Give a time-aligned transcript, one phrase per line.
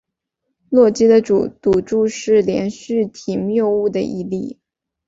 [0.71, 4.57] 洛基的赌注是连续体谬误的一例。